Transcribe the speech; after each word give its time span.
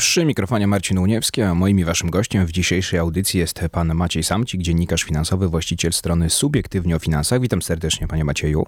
Przy 0.00 0.24
mikrofonie 0.24 0.66
Marcin 0.66 0.98
Uniewski, 0.98 1.42
a 1.42 1.54
moim 1.54 1.78
i 1.78 1.84
waszym 1.84 2.10
gościem 2.10 2.46
w 2.46 2.52
dzisiejszej 2.52 2.98
audycji 2.98 3.40
jest 3.40 3.60
pan 3.72 3.94
Maciej 3.94 4.22
Samcik, 4.22 4.62
dziennikarz 4.62 5.02
finansowy, 5.02 5.48
właściciel 5.48 5.92
strony 5.92 6.30
Subiektywnie 6.30 6.96
o 6.96 6.98
Finansach. 6.98 7.40
Witam 7.40 7.62
serdecznie, 7.62 8.08
panie 8.08 8.24
Macieju. 8.24 8.66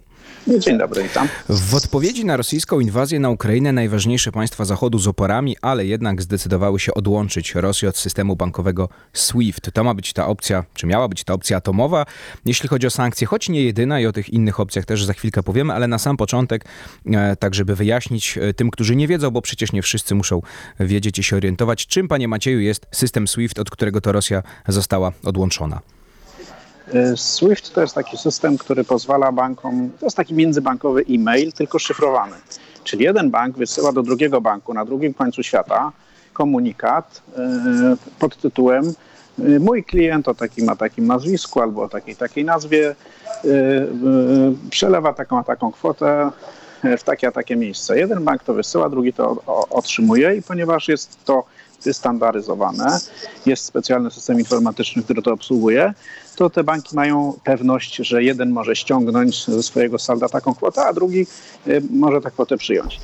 Dzień 0.59 0.79
dobry, 0.79 1.03
witam. 1.03 1.29
W 1.49 1.75
odpowiedzi 1.75 2.25
na 2.25 2.37
rosyjską 2.37 2.81
inwazję 2.81 3.21
na 3.21 3.31
Ukrainę 3.31 3.73
najważniejsze 3.73 4.33
państwa 4.33 4.65
Zachodu 4.65 4.99
z 4.99 5.09
oporami, 5.09 5.57
ale 5.63 5.87
jednak 5.87 6.23
zdecydowały 6.23 6.81
się 6.81 6.95
odłączyć 6.95 7.55
Rosję 7.55 7.89
od 7.89 7.97
systemu 7.97 8.37
bankowego 8.37 8.89
SWIFT. 9.13 9.73
To 9.73 9.85
ma 9.85 9.95
być 9.95 10.13
ta 10.13 10.27
opcja, 10.27 10.65
czy 10.75 10.87
miała 10.87 11.09
być 11.09 11.25
ta 11.25 11.33
opcja 11.33 11.57
atomowa, 11.57 12.07
jeśli 12.47 12.69
chodzi 12.69 12.87
o 12.87 12.91
sankcje, 12.91 13.27
choć 13.27 13.49
nie 13.49 13.63
jedyna 13.63 14.01
i 14.01 14.07
o 14.07 14.13
tych 14.13 14.29
innych 14.29 14.61
opcjach 14.61 14.85
też 14.85 15.05
za 15.05 15.13
chwilkę 15.13 15.43
powiemy, 15.43 15.73
ale 15.73 15.89
na 15.89 15.99
sam 15.99 16.17
początek, 16.17 16.65
e, 17.07 17.37
tak 17.37 17.55
żeby 17.55 17.77
wyjaśnić 17.77 18.39
e, 18.39 18.55
tym, 18.55 18.71
którzy 18.71 18.97
nie 18.97 19.09
wiedzą, 19.09 19.31
bo 19.31 19.43
przecież 19.43 19.73
nie 19.73 19.83
wszyscy 19.83 20.15
muszą 20.15 20.43
wiedzieć, 20.81 21.18
się 21.23 21.37
orientować, 21.37 21.87
czym, 21.87 22.09
panie 22.09 22.29
Macieju, 22.29 22.61
jest 22.61 22.87
system 22.91 23.29
SWIFT, 23.29 23.59
od 23.59 23.71
którego 23.71 24.01
to 24.01 24.13
Rosja 24.13 24.43
została 24.69 25.13
odłączona? 25.25 25.81
E, 26.95 27.17
SWIFT 27.17 27.75
to 27.75 27.81
jest 27.81 27.95
taki 27.95 28.17
system, 28.17 28.59
który 28.59 28.85
pozwala 28.85 29.33
bankom, 29.33 29.91
to 30.01 30.07
jest 30.07 30.17
taki 30.17 30.35
międzybankowy 30.35 31.05
e-mail, 31.11 31.53
tylko 31.53 31.79
szyfrowany. 31.79 32.37
Czyli 32.85 33.05
jeden 33.05 33.31
bank 33.31 33.57
wysyła 33.59 33.93
do 33.93 34.03
drugiego 34.03 34.41
banku 34.41 34.75
na 34.75 34.85
drugim 34.85 35.15
końcu 35.15 35.43
świata 35.43 35.93
komunikat 36.33 37.23
e, 37.37 37.97
pod 38.19 38.37
tytułem 38.37 38.95
e, 39.39 39.59
mój 39.59 39.85
klient 39.85 40.29
o 40.29 40.35
takim 40.35 40.69
a 40.69 40.77
takim 40.77 41.07
nazwisku 41.07 41.61
albo 41.61 41.83
o 41.83 41.89
takiej 41.89 42.17
takiej 42.17 42.45
nazwie 42.45 42.95
przelewa 44.71 45.13
taką 45.13 45.39
a 45.39 45.45
taką 45.45 45.73
kwotę 45.73 46.31
w 46.99 47.03
takie 47.03 47.29
a 47.29 47.33
takie 47.33 47.57
miejsce. 47.57 47.99
Jeden 47.99 48.25
bank 48.25 48.43
to 48.43 48.55
wysyła, 48.55 48.89
drugi 48.89 49.13
to 49.13 49.43
otrzymuje 49.71 50.37
i 50.37 50.43
ponieważ 50.43 50.89
jest 50.89 51.25
to 51.25 51.45
wystandaryzowane, 51.85 52.99
jest 53.47 53.65
specjalny 53.65 54.11
system 54.11 54.39
informatyczny, 54.39 55.03
który 55.03 55.23
to 55.23 55.33
obsługuje, 55.33 55.95
to 56.37 56.51
te 56.51 56.65
banki 56.65 56.97
mają 56.97 57.35
pewność, 57.45 57.97
że 57.97 58.23
jeden 58.23 58.51
może 58.51 58.77
ściągnąć 58.77 59.45
ze 59.45 59.63
swojego 59.63 59.99
salda 59.99 60.29
taką 60.29 60.55
kwotę, 60.55 60.85
a 60.85 60.93
drugi 60.93 61.27
y, 61.67 61.83
może 61.91 62.21
tę 62.21 62.31
kwotę 62.31 62.57
przyjąć. 62.57 63.01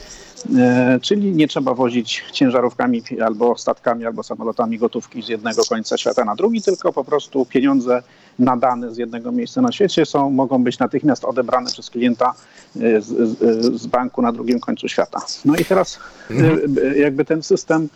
E, 0.56 0.98
czyli 1.02 1.32
nie 1.32 1.48
trzeba 1.48 1.74
wozić 1.74 2.24
ciężarówkami 2.32 3.02
albo 3.24 3.58
statkami, 3.58 4.06
albo 4.06 4.22
samolotami 4.22 4.78
gotówki 4.78 5.22
z 5.22 5.28
jednego 5.28 5.62
końca 5.68 5.98
świata 5.98 6.24
na 6.24 6.34
drugi, 6.34 6.62
tylko 6.62 6.92
po 6.92 7.04
prostu 7.04 7.46
pieniądze 7.46 8.02
nadane 8.38 8.94
z 8.94 8.96
jednego 8.96 9.32
miejsca 9.32 9.62
na 9.62 9.72
świecie 9.72 10.06
są, 10.06 10.30
mogą 10.30 10.64
być 10.64 10.78
natychmiast 10.78 11.24
odebrane 11.24 11.70
przez 11.70 11.90
klienta 11.90 12.34
e, 12.80 13.00
z, 13.00 13.06
z, 13.06 13.82
z 13.82 13.86
banku 13.86 14.22
na 14.22 14.32
drugim 14.32 14.60
końcu 14.60 14.88
świata. 14.88 15.20
No 15.44 15.56
i 15.56 15.64
teraz 15.64 15.98
mhm. 16.30 16.76
e, 16.84 16.98
jakby 16.98 17.24
ten 17.24 17.42
system 17.42 17.88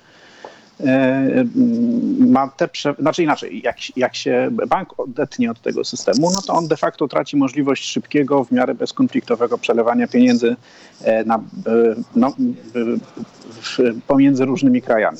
ma 2.18 2.48
te, 2.48 2.68
prze... 2.68 2.94
znaczy 2.98 3.22
inaczej, 3.22 3.62
jak, 3.64 3.76
jak 3.96 4.16
się 4.16 4.48
bank 4.68 5.00
odetnie 5.00 5.50
od 5.50 5.60
tego 5.60 5.84
systemu, 5.84 6.30
no 6.30 6.42
to 6.46 6.52
on 6.52 6.68
de 6.68 6.76
facto 6.76 7.08
traci 7.08 7.36
możliwość 7.36 7.84
szybkiego, 7.84 8.44
w 8.44 8.52
miarę 8.52 8.74
bezkonfliktowego 8.74 9.58
przelewania 9.58 10.08
pieniędzy 10.08 10.56
na, 11.26 11.42
no, 12.16 12.32
pomiędzy 14.06 14.44
różnymi 14.44 14.82
krajami. 14.82 15.18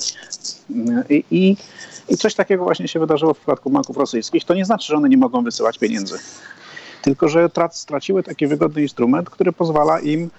I, 1.10 1.24
i, 1.30 1.56
I 2.08 2.16
coś 2.16 2.34
takiego 2.34 2.64
właśnie 2.64 2.88
się 2.88 3.00
wydarzyło 3.00 3.34
w 3.34 3.38
przypadku 3.38 3.70
banków 3.70 3.96
rosyjskich. 3.96 4.44
To 4.44 4.54
nie 4.54 4.64
znaczy, 4.64 4.86
że 4.86 4.96
one 4.96 5.08
nie 5.08 5.16
mogą 5.16 5.44
wysyłać 5.44 5.78
pieniędzy, 5.78 6.18
tylko 7.02 7.28
że 7.28 7.48
straciły 7.72 8.22
taki 8.22 8.46
wygodny 8.46 8.82
instrument, 8.82 9.30
który 9.30 9.52
pozwala 9.52 10.00
im 10.00 10.30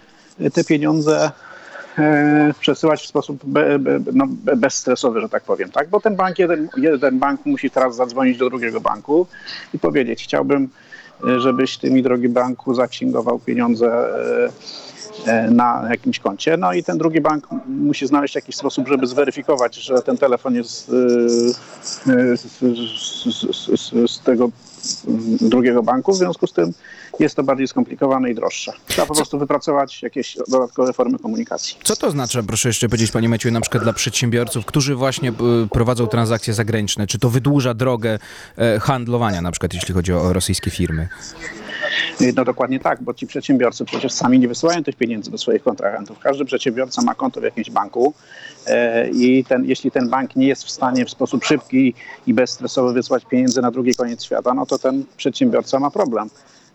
te 0.53 0.63
pieniądze 0.63 1.25
e, 1.25 1.31
przesyłać 2.59 3.01
w 3.01 3.07
sposób 3.07 3.45
be, 3.45 3.79
be, 3.79 3.99
no, 4.13 4.27
bezstresowy, 4.55 5.21
że 5.21 5.29
tak 5.29 5.43
powiem, 5.43 5.71
tak? 5.71 5.89
Bo 5.89 5.99
ten 5.99 6.15
bank, 6.15 6.39
jeden, 6.39 6.69
jeden 6.77 7.19
bank 7.19 7.45
musi 7.45 7.69
teraz 7.69 7.95
zadzwonić 7.95 8.37
do 8.37 8.49
drugiego 8.49 8.81
banku 8.81 9.27
i 9.73 9.79
powiedzieć, 9.79 10.23
chciałbym, 10.23 10.69
e, 11.27 11.39
żebyś 11.39 11.77
ty 11.77 11.91
mi, 11.91 12.03
drogi 12.03 12.29
banku, 12.29 12.73
zaksięgował 12.73 13.39
pieniądze 13.39 13.87
e, 13.87 14.49
E, 14.49 14.88
na 15.51 15.87
jakimś 15.89 16.19
koncie. 16.19 16.57
No 16.57 16.73
i 16.73 16.83
ten 16.83 16.97
drugi 16.97 17.21
bank 17.21 17.47
musi 17.67 18.07
znaleźć 18.07 18.35
jakiś 18.35 18.55
sposób, 18.55 18.87
żeby 18.87 19.07
zweryfikować, 19.07 19.75
że 19.75 20.01
ten 20.01 20.17
telefon 20.17 20.55
jest 20.55 20.91
e, 22.07 22.13
e, 22.13 22.37
z, 22.37 22.43
z, 23.77 24.11
z, 24.11 24.19
tego 24.19 24.49
drugiego 25.41 25.83
banku. 25.83 26.13
W 26.13 26.17
związku 26.17 26.47
z 26.47 26.53
tym 26.53 26.73
jest 27.19 27.35
to 27.35 27.43
bardziej 27.43 27.67
skomplikowane 27.67 28.31
i 28.31 28.35
droższe. 28.35 28.71
Trzeba 28.87 29.07
po 29.07 29.15
prostu 29.15 29.39
wypracować 29.39 30.03
jakieś 30.03 30.37
dodatkowe 30.47 30.93
formy 30.93 31.19
komunikacji. 31.19 31.77
Co 31.83 31.95
to 31.95 32.11
znaczy, 32.11 32.43
proszę 32.43 32.69
jeszcze 32.69 32.89
powiedzieć, 32.89 33.11
panie 33.11 33.29
Maciej, 33.29 33.51
na 33.51 33.61
przykład 33.61 33.83
dla 33.83 33.93
przedsiębiorców, 33.93 34.65
którzy 34.65 34.95
właśnie 34.95 35.33
prowadzą 35.71 36.07
transakcje 36.07 36.53
zagraniczne? 36.53 37.07
Czy 37.07 37.19
to 37.19 37.29
wydłuża 37.29 37.73
drogę 37.73 38.19
handlowania, 38.81 39.41
na 39.41 39.51
przykład 39.51 39.73
jeśli 39.73 39.93
chodzi 39.93 40.13
o 40.13 40.33
rosyjskie 40.33 40.71
firmy? 40.71 41.07
No 42.35 42.45
dokładnie 42.45 42.79
tak, 42.79 43.03
bo 43.03 43.13
ci 43.13 43.27
przedsiębiorcy 43.27 43.85
przecież 43.85 44.11
sami 44.11 44.39
nie 44.39 44.47
wysyłają 44.47 44.83
tych 44.83 44.95
pieniędzy 44.95 45.31
do 45.31 45.37
swoich 45.37 45.63
kontrahentów. 45.63 46.19
Każdy 46.19 46.45
przedsiębiorca 46.45 47.01
ma 47.01 47.15
konto 47.15 47.41
w 47.41 47.43
jakimś 47.43 47.69
banku 47.69 48.13
e, 48.67 49.09
i 49.09 49.43
ten, 49.43 49.65
jeśli 49.65 49.91
ten 49.91 50.09
bank 50.09 50.35
nie 50.35 50.47
jest 50.47 50.63
w 50.63 50.71
stanie 50.71 51.05
w 51.05 51.09
sposób 51.09 51.45
szybki 51.45 51.93
i 52.27 52.33
bezstresowy 52.33 52.93
wysłać 52.93 53.25
pieniędzy 53.25 53.61
na 53.61 53.71
drugi 53.71 53.95
koniec 53.95 54.23
świata, 54.23 54.53
no 54.53 54.65
to 54.65 54.79
ten 54.79 55.05
przedsiębiorca 55.17 55.79
ma 55.79 55.91
problem, 55.91 56.29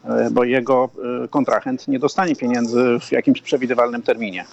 e, 0.05 0.31
bo 0.31 0.45
jego 0.45 0.91
e, 1.25 1.29
kontrahent 1.29 1.89
nie 1.89 1.99
dostanie 1.99 2.37
pieniędzy 2.37 2.99
w 3.01 3.13
jakimś 3.13 3.41
przewidywalnym 3.43 4.03
terminie. 4.03 4.45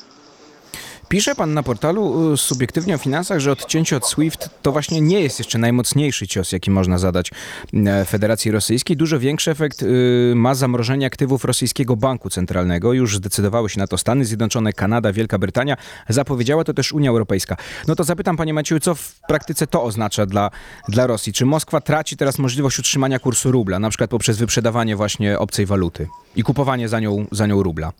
Pisze 1.11 1.35
pan 1.35 1.53
na 1.53 1.63
portalu 1.63 2.33
y, 2.33 2.37
subiektywnie 2.37 2.95
o 2.95 2.97
finansach, 2.97 3.39
że 3.39 3.51
odcięcie 3.51 3.97
od 3.97 4.07
SWIFT 4.07 4.49
to 4.61 4.71
właśnie 4.71 5.01
nie 5.01 5.21
jest 5.21 5.39
jeszcze 5.39 5.57
najmocniejszy 5.57 6.27
cios, 6.27 6.51
jaki 6.51 6.71
można 6.71 6.97
zadać 6.97 7.31
y, 7.73 8.05
Federacji 8.05 8.51
Rosyjskiej. 8.51 8.97
Dużo 8.97 9.19
większy 9.19 9.51
efekt 9.51 9.83
y, 9.83 10.33
ma 10.35 10.55
zamrożenie 10.55 11.05
aktywów 11.05 11.45
rosyjskiego 11.45 11.95
banku 11.95 12.29
centralnego. 12.29 12.93
Już 12.93 13.17
zdecydowały 13.17 13.69
się 13.69 13.79
na 13.79 13.87
to 13.87 13.97
Stany 13.97 14.25
Zjednoczone, 14.25 14.73
Kanada, 14.73 15.13
Wielka 15.13 15.37
Brytania. 15.37 15.77
Zapowiedziała 16.09 16.63
to 16.63 16.73
też 16.73 16.93
Unia 16.93 17.09
Europejska. 17.09 17.57
No 17.87 17.95
to 17.95 18.03
zapytam 18.03 18.37
panie 18.37 18.53
Macieju, 18.53 18.79
co 18.79 18.95
w 18.95 19.19
praktyce 19.27 19.67
to 19.67 19.83
oznacza 19.83 20.25
dla, 20.25 20.51
dla 20.89 21.07
Rosji? 21.07 21.33
Czy 21.33 21.45
Moskwa 21.45 21.81
traci 21.81 22.17
teraz 22.17 22.39
możliwość 22.39 22.79
utrzymania 22.79 23.19
kursu 23.19 23.51
rubla, 23.51 23.79
na 23.79 23.89
przykład 23.89 24.09
poprzez 24.09 24.37
wyprzedawanie 24.37 24.95
właśnie 24.95 25.39
obcej 25.39 25.65
waluty 25.65 26.07
i 26.35 26.43
kupowanie 26.43 26.89
za 26.89 26.99
nią, 26.99 27.25
za 27.31 27.47
nią 27.47 27.63
rubla? 27.63 27.91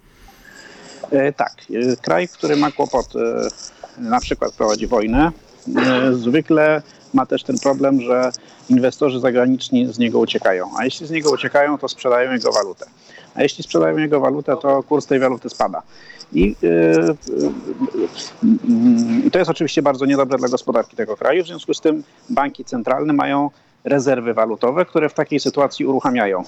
E, 1.12 1.34
tak, 1.34 1.54
e, 1.74 1.96
kraj, 1.96 2.28
który 2.28 2.56
ma 2.56 2.72
kłopot, 2.72 3.16
e, 3.16 3.48
na 4.02 4.20
przykład 4.20 4.54
prowadzi 4.54 4.88
wojnę, 4.88 5.32
zwykle 6.12 6.82
ma 7.14 7.26
też 7.26 7.44
ten 7.44 7.60
problem, 7.60 8.02
że 8.02 8.32
inwestorzy 8.70 9.20
zagraniczni 9.20 9.94
z 9.94 10.00
niego 10.00 10.20
uciekają. 10.20 10.70
A 10.78 10.86
jeśli 10.86 11.08
z 11.08 11.12
niego 11.12 11.32
uciekają, 11.32 11.78
to 11.78 11.88
sprzedają 11.88 12.32
jego 12.32 12.52
walutę. 12.52 12.86
A 13.36 13.44
jeśli 13.44 13.64
sprzedają 13.64 13.98
jego 13.98 14.20
walutę, 14.20 14.58
to 14.62 14.84
kurs 14.84 15.06
tej 15.06 15.20
waluty 15.20 15.50
spada. 15.50 15.82
I 16.34 16.56
yy, 16.62 17.16
to 19.32 19.40
jest 19.40 19.52
oczywiście 19.52 19.82
bardzo 19.82 20.06
niedobre 20.06 20.38
dla 20.38 20.48
gospodarki 20.48 20.96
tego 20.96 21.18
kraju. 21.18 21.44
W 21.44 21.48
związku 21.48 21.74
z 21.74 21.82
tym 21.82 22.04
banki 22.30 22.66
centralne 22.66 23.14
mają 23.14 23.50
rezerwy 23.84 24.34
walutowe, 24.34 24.86
które 24.86 25.10
w 25.10 25.14
takiej 25.14 25.40
sytuacji 25.40 25.86
uruchamiają. 25.86 26.44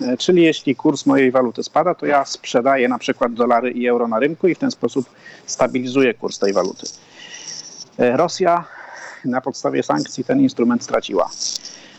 E, 0.00 0.16
czyli 0.16 0.42
jeśli 0.42 0.76
kurs 0.76 1.06
mojej 1.06 1.30
waluty 1.30 1.62
spada, 1.62 1.94
to 1.94 2.06
ja 2.06 2.24
sprzedaję 2.24 2.88
na 2.88 2.98
przykład 2.98 3.34
dolary 3.34 3.70
i 3.70 3.88
euro 3.88 4.08
na 4.08 4.18
rynku 4.18 4.48
i 4.48 4.54
w 4.54 4.58
ten 4.58 4.70
sposób 4.70 5.06
stabilizuję 5.46 6.14
kurs 6.14 6.38
tej 6.38 6.52
waluty. 6.52 6.86
E, 7.98 8.16
Rosja 8.16 8.64
na 9.24 9.40
podstawie 9.40 9.82
sankcji 9.82 10.24
ten 10.24 10.40
instrument 10.40 10.84
straciła. 10.84 11.30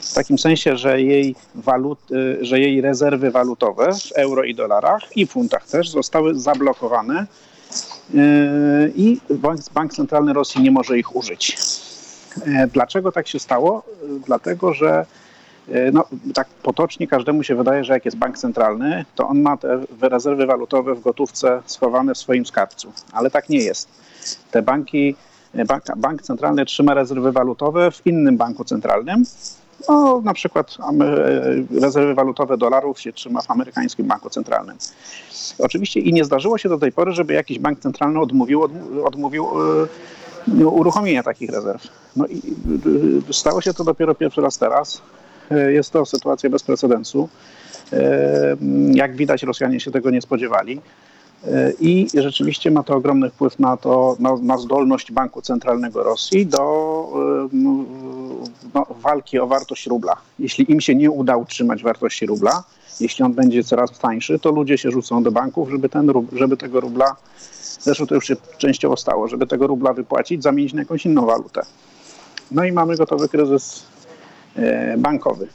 W 0.01 0.13
takim 0.13 0.37
sensie, 0.37 0.77
że 0.77 1.01
jej, 1.01 1.35
waluty, 1.55 2.37
że 2.41 2.59
jej 2.59 2.81
rezerwy 2.81 3.31
walutowe 3.31 3.93
w 3.93 4.11
euro 4.11 4.43
i 4.43 4.55
dolarach 4.55 5.17
i 5.17 5.27
funtach 5.27 5.67
też 5.67 5.89
zostały 5.89 6.39
zablokowane 6.39 7.19
e, 7.19 7.27
i 8.95 9.19
bank, 9.29 9.59
bank 9.73 9.93
Centralny 9.93 10.33
Rosji 10.33 10.61
nie 10.61 10.71
może 10.71 10.99
ich 10.99 11.15
użyć. 11.15 11.57
Dlaczego 12.73 13.11
tak 13.11 13.27
się 13.27 13.39
stało? 13.39 13.83
Dlatego, 14.25 14.73
że 14.73 15.05
E, 15.71 15.91
no, 15.91 16.05
tak 16.33 16.47
potocznie 16.47 17.07
każdemu 17.07 17.43
się 17.43 17.55
wydaje, 17.55 17.83
że 17.83 17.93
jak 17.93 18.05
jest 18.05 18.17
bank 18.17 18.37
centralny, 18.37 19.05
to 19.15 19.27
on 19.27 19.41
ma 19.41 19.57
te 19.57 19.83
rezerwy 20.01 20.45
walutowe 20.45 20.95
w 20.95 21.01
gotówce 21.01 21.61
schowane 21.65 22.13
w 22.13 22.17
swoim 22.17 22.45
skarbcu, 22.45 22.93
ale 23.11 23.31
tak 23.31 23.49
nie 23.49 23.57
jest. 23.57 23.87
Te 24.51 24.61
banki, 24.61 25.15
e, 25.53 25.65
bank, 25.65 25.83
bank 25.97 26.21
centralny 26.21 26.65
trzyma 26.65 26.93
rezerwy 26.93 27.31
walutowe 27.31 27.91
w 27.91 28.07
innym 28.07 28.37
banku 28.37 28.63
centralnym, 28.63 29.23
no, 29.89 30.21
na 30.21 30.33
przykład 30.33 30.77
e, 30.79 31.79
rezerwy 31.81 32.13
walutowe 32.13 32.57
dolarów 32.57 32.99
się 32.99 33.13
trzyma 33.13 33.41
w 33.41 33.51
amerykańskim 33.51 34.07
banku 34.07 34.29
centralnym. 34.29 34.77
Oczywiście 35.59 35.99
i 35.99 36.13
nie 36.13 36.23
zdarzyło 36.23 36.57
się 36.57 36.69
do 36.69 36.77
tej 36.77 36.91
pory, 36.91 37.11
żeby 37.11 37.33
jakiś 37.33 37.59
bank 37.59 37.79
centralny 37.79 38.19
odmówił, 38.19 38.63
odmówił 39.05 39.47
uruchomienia 40.65 41.23
takich 41.23 41.49
rezerw. 41.49 41.87
No 42.15 42.27
i 42.27 42.41
stało 43.31 43.61
się 43.61 43.73
to 43.73 43.83
dopiero 43.83 44.15
pierwszy 44.15 44.41
raz 44.41 44.57
teraz. 44.57 45.01
E, 45.51 45.71
jest 45.71 45.91
to 45.91 46.05
sytuacja 46.05 46.49
bez 46.49 46.63
precedensu. 46.63 47.29
Jak 48.93 49.15
widać, 49.15 49.43
Rosjanie 49.43 49.79
się 49.79 49.91
tego 49.91 50.09
nie 50.09 50.21
spodziewali. 50.21 50.81
I 51.79 52.07
rzeczywiście 52.13 52.71
ma 52.71 52.83
to 52.83 52.95
ogromny 52.95 53.29
wpływ 53.29 53.59
na, 53.59 53.77
to, 53.77 54.15
na, 54.19 54.35
na 54.41 54.57
zdolność 54.57 55.11
Banku 55.11 55.41
Centralnego 55.41 56.03
Rosji 56.03 56.45
do 56.45 56.59
no, 57.53 57.85
no, 58.73 58.85
walki 59.01 59.39
o 59.39 59.47
wartość 59.47 59.87
rubla. 59.87 60.15
Jeśli 60.39 60.71
im 60.71 60.81
się 60.81 60.95
nie 60.95 61.11
uda 61.11 61.37
utrzymać 61.37 61.83
wartości 61.83 62.25
rubla, 62.25 62.63
jeśli 62.99 63.25
on 63.25 63.33
będzie 63.33 63.63
coraz 63.63 63.99
tańszy, 63.99 64.39
to 64.39 64.51
ludzie 64.51 64.77
się 64.77 64.91
rzucą 64.91 65.23
do 65.23 65.31
banków, 65.31 65.69
żeby, 65.69 65.89
ten, 65.89 66.11
żeby 66.33 66.57
tego 66.57 66.79
rubla, 66.79 67.15
zresztą 67.81 68.07
to 68.07 68.15
już 68.15 68.27
się 68.27 68.35
częściowo 68.57 68.97
stało, 68.97 69.27
żeby 69.27 69.47
tego 69.47 69.67
rubla 69.67 69.93
wypłacić, 69.93 70.43
zamienić 70.43 70.73
na 70.73 70.81
jakąś 70.81 71.05
inną 71.05 71.25
walutę. 71.25 71.61
No 72.51 72.63
i 72.63 72.71
mamy 72.71 72.97
gotowy 72.97 73.29
kryzys 73.29 73.85
e, 74.55 74.97
bankowy. 74.97 75.47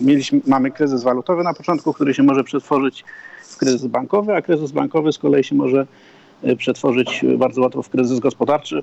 Mieliśmy, 0.00 0.40
mamy 0.46 0.70
kryzys 0.70 1.02
walutowy 1.02 1.42
na 1.42 1.54
początku, 1.54 1.92
który 1.92 2.14
się 2.14 2.22
może 2.22 2.44
przetworzyć 2.44 3.04
w 3.42 3.56
kryzys 3.56 3.86
bankowy, 3.86 4.34
a 4.34 4.42
kryzys 4.42 4.72
bankowy 4.72 5.12
z 5.12 5.18
kolei 5.18 5.44
się 5.44 5.54
może 5.54 5.86
e, 6.42 6.56
przetworzyć 6.56 7.24
bardzo 7.38 7.60
łatwo 7.60 7.82
w 7.82 7.88
kryzys 7.88 8.18
gospodarczy, 8.18 8.82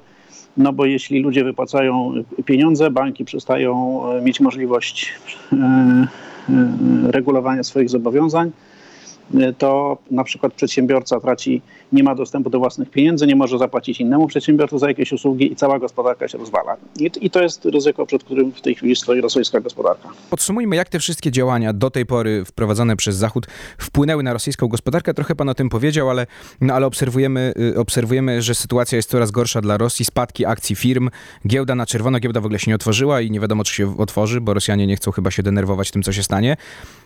no 0.57 0.73
bo 0.73 0.85
jeśli 0.85 1.19
ludzie 1.19 1.43
wypłacają 1.43 2.13
pieniądze, 2.45 2.91
banki 2.91 3.25
przestają 3.25 4.01
e, 4.11 4.21
mieć 4.21 4.39
możliwość 4.39 5.13
regulowania 7.11 7.63
swoich 7.63 7.89
zobowiązań, 7.89 8.51
to 9.57 9.97
na 10.11 10.23
przykład 10.23 10.53
przedsiębiorca 10.53 11.19
traci, 11.19 11.61
nie 11.91 12.03
ma 12.03 12.15
dostępu 12.15 12.49
do 12.49 12.59
własnych 12.59 12.89
pieniędzy, 12.89 13.27
nie 13.27 13.35
może 13.35 13.57
zapłacić 13.57 14.01
innemu 14.01 14.27
przedsiębiorcy 14.27 14.79
za 14.79 14.87
jakieś 14.87 15.11
usługi 15.11 15.51
i 15.51 15.55
cała 15.55 15.79
gospodarka 15.79 16.27
się 16.27 16.37
rozwala. 16.37 16.77
I, 16.99 17.11
I, 17.21 17.29
to 17.29 17.41
jest 17.41 17.65
ryzyko, 17.65 18.05
przed 18.05 18.23
którym 18.23 18.51
w 18.51 18.61
tej 18.61 18.75
chwili 18.75 18.95
stoi 18.95 19.21
rosyjska 19.21 19.59
gospodarka. 19.59 20.09
Podsumujmy, 20.29 20.75
jak 20.75 20.89
te 20.89 20.99
wszystkie 20.99 21.31
działania 21.31 21.73
do 21.73 21.89
tej 21.89 22.05
pory 22.05 22.45
wprowadzone 22.45 22.95
przez 22.95 23.15
Zachód 23.15 23.47
wpłynęły 23.77 24.23
na 24.23 24.33
rosyjską 24.33 24.67
gospodarkę. 24.67 25.13
Trochę 25.13 25.35
pan 25.35 25.49
o 25.49 25.53
tym 25.53 25.69
powiedział, 25.69 26.09
ale, 26.09 26.27
no, 26.61 26.73
ale 26.73 26.85
obserwujemy, 26.85 27.53
y, 27.75 27.79
obserwujemy, 27.79 28.41
że 28.41 28.55
sytuacja 28.55 28.95
jest 28.95 29.09
coraz 29.09 29.31
gorsza 29.31 29.61
dla 29.61 29.77
Rosji. 29.77 30.05
Spadki 30.05 30.45
akcji 30.45 30.75
firm, 30.75 31.09
giełda 31.47 31.75
na 31.75 31.85
czerwono, 31.85 32.19
giełda 32.19 32.41
w 32.41 32.45
ogóle 32.45 32.59
się 32.59 32.71
nie 32.71 32.75
otworzyła 32.75 33.21
i 33.21 33.31
nie 33.31 33.39
wiadomo, 33.39 33.63
czy 33.63 33.73
się 33.73 33.97
otworzy, 33.97 34.41
bo 34.41 34.53
Rosjanie 34.53 34.87
nie 34.87 34.95
chcą 34.95 35.11
chyba 35.11 35.31
się 35.31 35.43
denerwować 35.43 35.91
tym, 35.91 36.03
co 36.03 36.13
się 36.13 36.23
stanie. 36.23 36.57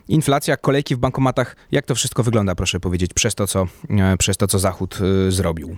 Inflacja, 0.07 0.57
kolejki 0.57 0.95
w 0.95 0.97
bankomatach, 0.97 1.55
jak 1.71 1.85
to 1.85 1.95
wszystko 1.95 2.08
wygląda, 2.17 2.55
proszę 2.55 2.79
powiedzieć, 2.79 3.13
przez 3.13 3.35
to, 3.35 3.47
co, 3.47 3.67
e, 3.89 4.17
przez 4.17 4.37
to, 4.37 4.47
co 4.47 4.59
Zachód 4.59 4.97
y, 5.27 5.31
zrobił? 5.31 5.77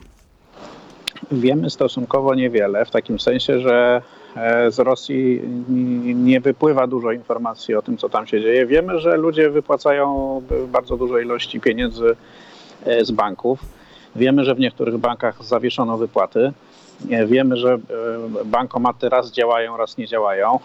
Wiemy 1.32 1.70
stosunkowo 1.70 2.36
niewiele, 2.36 2.86
w 2.86 2.92
takim 2.92 3.20
sensie, 3.20 3.60
że 3.60 4.02
e, 4.36 4.72
z 4.72 4.80
Rosji 4.80 5.42
nie 6.16 6.42
wypływa 6.42 6.88
dużo 6.88 7.12
informacji 7.12 7.76
o 7.76 7.82
tym, 7.82 7.98
co 7.98 8.10
tam 8.10 8.28
się 8.28 8.42
dzieje. 8.42 8.66
Wiemy, 8.66 9.00
że 9.00 9.18
ludzie 9.18 9.50
wypłacają 9.50 10.42
bardzo 10.68 10.98
duże 10.98 11.22
ilości 11.22 11.60
pieniędzy 11.60 12.16
e, 12.86 13.06
z 13.06 13.12
banków. 13.12 13.60
Wiemy, 14.16 14.44
że 14.44 14.56
w 14.56 14.60
niektórych 14.60 14.98
bankach 14.98 15.44
zawieszono 15.44 15.98
wypłaty. 15.98 16.52
Wiemy, 17.26 17.58
że 17.58 17.78
bankomaty 18.46 19.10
raz 19.10 19.32
działają, 19.32 19.78
raz 19.78 19.98
nie 19.98 20.08
działają 20.08 20.60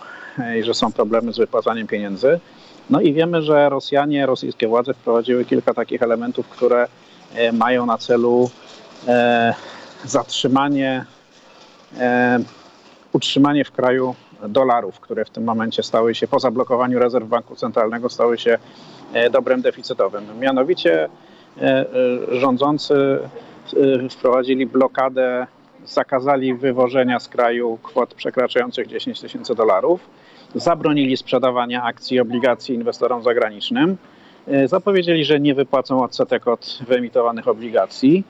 i 0.59 0.63
że 0.63 0.75
są 0.75 0.93
problemy 0.93 1.33
z 1.33 1.39
wypłacaniem 1.39 1.87
pieniędzy. 1.87 2.41
No 2.91 3.01
i 3.01 3.13
wiemy, 3.13 3.43
że 3.43 3.69
Rosjanie, 3.69 4.27
rosyjskie 4.27 4.69
władze 4.69 4.95
wprowadziły 4.95 5.45
kilka 5.45 5.75
takich 5.75 6.03
elementów, 6.03 6.49
które 6.49 6.89
e, 7.35 7.53
mają 7.53 7.87
na 7.87 7.99
celu 7.99 8.51
e, 9.09 9.55
zatrzymanie, 10.05 11.05
e, 11.99 12.39
utrzymanie 13.13 13.65
w 13.65 13.73
kraju 13.73 14.15
dolarów, 14.49 15.01
które 15.01 15.25
w 15.25 15.31
tym 15.31 15.45
momencie 15.45 15.83
stały 15.83 16.15
się 16.15 16.29
po 16.29 16.41
zablokowaniu 16.41 16.99
rezerw 16.99 17.29
Banku 17.29 17.57
Centralnego 17.57 18.09
stały 18.09 18.39
się 18.39 18.59
dobrem 19.31 19.63
deficytowym. 19.63 20.25
Mianowicie 20.41 21.09
rządzący 22.29 23.19
wprowadzili 24.11 24.67
blokadę, 24.67 25.47
zakazali 25.87 26.55
wywożenia 26.55 27.21
z 27.21 27.29
kraju 27.29 27.79
kwot 27.83 28.15
przekraczających 28.15 28.87
10 28.87 29.21
tysięcy 29.21 29.55
dolarów 29.55 30.01
zabronili 30.57 31.17
sprzedawania 31.17 31.83
akcji 31.83 32.17
i 32.17 32.21
obligacji 32.21 32.75
inwestorom 32.75 33.23
zagranicznym. 33.23 33.97
E, 34.47 34.69
zapowiedzieli, 34.69 35.25
że 35.25 35.41
nie 35.41 35.55
wypłacą 35.55 36.03
odsetek 36.05 36.49
od 36.49 36.79
wyemitowanych 36.89 37.49
obligacji. 37.49 38.25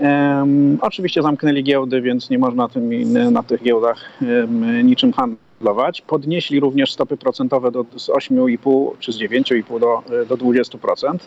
Um, 0.00 0.78
oczywiście 0.80 1.22
zamknęli 1.22 1.62
giełdy, 1.62 2.00
więc 2.00 2.30
nie 2.30 2.38
można 2.38 2.68
na 3.30 3.42
tych 3.42 3.62
giełdach 3.62 4.10
um, 4.20 4.86
niczym 4.86 5.12
handlować. 5.12 6.00
Podnieśli 6.00 6.60
również 6.60 6.92
stopy 6.92 7.16
procentowe 7.16 7.70
do, 7.70 7.84
z 7.96 8.08
8,5 8.08 8.90
czy 9.00 9.12
z 9.12 9.18
9,5 9.18 9.80
do, 9.80 10.02
do 10.28 10.36
20%. 10.36 11.18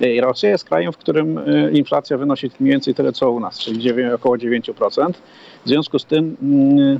I 0.00 0.20
Rosja 0.20 0.50
jest 0.50 0.64
krajem, 0.64 0.92
w 0.92 0.96
którym 0.96 1.38
e, 1.38 1.70
inflacja 1.70 2.18
wynosi 2.18 2.50
mniej 2.60 2.72
więcej 2.72 2.94
tyle 2.94 3.12
co 3.12 3.30
u 3.30 3.40
nas, 3.40 3.58
czyli 3.58 3.92
około 4.14 4.36
9%. 4.36 5.12
W 5.64 5.68
związku 5.68 5.98
z 5.98 6.04
tym 6.04 6.36
um, 6.42 6.98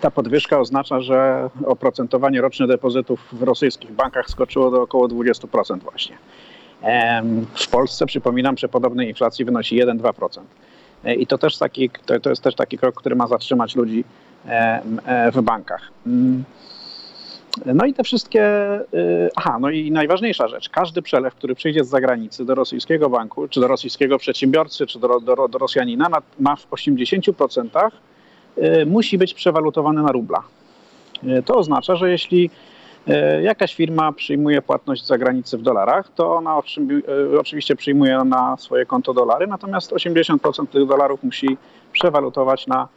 ta 0.00 0.10
podwyżka 0.10 0.60
oznacza, 0.60 1.00
że 1.00 1.50
oprocentowanie 1.66 2.40
roczne 2.40 2.66
depozytów 2.66 3.28
w 3.32 3.42
rosyjskich 3.42 3.92
bankach 3.92 4.30
skoczyło 4.30 4.70
do 4.70 4.82
około 4.82 5.08
20% 5.08 5.78
właśnie. 5.78 6.16
W 7.54 7.68
Polsce, 7.68 8.06
przypominam, 8.06 8.54
przy 8.54 8.68
podobnej 8.68 9.08
inflacji 9.08 9.44
wynosi 9.44 9.84
1-2%. 9.84 10.40
E, 11.04 11.14
I 11.14 11.26
to, 11.26 11.38
też 11.38 11.58
taki, 11.58 11.90
to, 11.90 12.20
to 12.20 12.30
jest 12.30 12.42
też 12.42 12.54
taki 12.54 12.78
krok, 12.78 12.94
który 12.94 13.16
ma 13.16 13.26
zatrzymać 13.26 13.76
ludzi 13.76 14.04
e, 14.46 14.82
w 15.32 15.42
bankach. 15.42 15.90
Mm. 16.06 16.44
No 17.66 17.84
i 17.84 17.94
te 17.94 18.04
wszystkie. 18.04 18.44
Y, 18.94 19.30
aha, 19.36 19.58
no 19.60 19.70
i 19.70 19.90
najważniejsza 19.90 20.48
rzecz. 20.48 20.68
Każdy 20.68 21.02
przelew, 21.02 21.34
który 21.34 21.54
przyjdzie 21.54 21.84
z 21.84 21.88
zagranicy 21.88 22.44
do 22.44 22.54
rosyjskiego 22.54 23.10
banku, 23.10 23.48
czy 23.48 23.60
do 23.60 23.68
rosyjskiego 23.68 24.18
przedsiębiorcy, 24.18 24.86
czy 24.86 24.98
do, 24.98 25.20
do, 25.20 25.48
do 25.48 25.58
Rosjanina, 25.58 26.08
ma, 26.38 26.56
w 26.56 26.70
80% 26.70 27.68
E, 27.78 27.90
musi 28.86 29.18
być 29.18 29.34
przewalutowany 29.34 30.02
na 30.02 30.12
rubla. 30.12 30.42
E, 31.26 31.42
to 31.42 31.54
oznacza, 31.54 31.96
że 31.96 32.10
jeśli 32.10 32.50
e, 33.08 33.42
jakaś 33.42 33.74
firma 33.74 34.12
przyjmuje 34.12 34.62
płatność 34.62 35.04
z 35.04 35.06
zagranicy 35.06 35.58
w 35.58 35.62
dolarach, 35.62 36.08
to 36.14 36.34
ona 36.34 36.60
oczywiście 37.38 37.76
przyjmuje 37.76 38.18
na 38.24 38.56
swoje 38.56 38.86
konto 38.86 39.14
dolary, 39.14 39.46
natomiast 39.46 39.92
80% 39.92 40.66
tych 40.66 40.86
dolarów 40.86 41.22
musi 41.22 41.56
przewalutować 41.92 42.66
na, 42.66 42.88